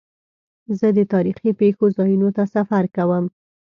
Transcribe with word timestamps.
زه 0.79 0.87
د 0.97 0.99
تاریخي 1.13 1.51
پېښو 1.61 1.85
ځایونو 1.97 2.29
ته 2.35 2.43
سفر 2.55 2.83
کوم. 2.95 3.25